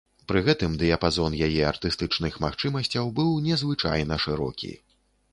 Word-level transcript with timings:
Пры 0.29 0.39
гэтым, 0.45 0.71
дыяпазон 0.83 1.35
яе 1.47 1.59
артыстычных 1.71 2.39
магчымасцяў 2.45 3.11
быў 3.19 3.29
незвычайна 3.49 4.17
шырокі. 4.25 4.71